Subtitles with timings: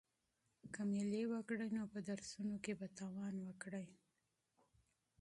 [0.73, 3.85] که مېله وکړې نو په درسونو کې به تاوان وکړې.